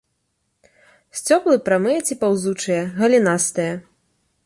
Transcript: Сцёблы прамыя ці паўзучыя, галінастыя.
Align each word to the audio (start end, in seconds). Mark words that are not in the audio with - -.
Сцёблы 1.19 1.53
прамыя 1.69 1.99
ці 2.07 2.19
паўзучыя, 2.25 2.81
галінастыя. 3.01 3.73